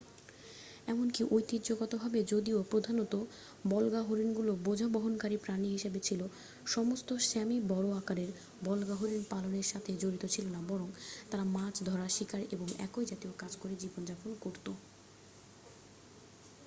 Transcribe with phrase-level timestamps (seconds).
[0.87, 3.13] এমনকি ঐতিহ্যগতভাবে যদিও প্রধানত
[3.67, 6.21] বল্গাহরিণগুলো বোঝা বহনকারী প্রাণী হিসেবে ছিল
[6.67, 8.29] সমস্ত স্যামি বড় আকারের
[8.63, 10.89] বল্গাহরিণ পালনের সাথে জড়িত ছিল না বরং
[11.29, 14.65] তারা মাছ ধরা শিকার এবং একই জাতীয় কাজ করে জীবন যাপন করত